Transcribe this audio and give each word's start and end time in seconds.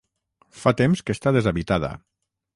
Fa 0.61 0.73
temps 0.79 1.03
que 1.09 1.15
està 1.17 1.35
deshabitada. 1.37 1.93